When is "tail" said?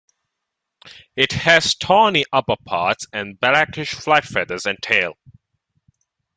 4.81-5.15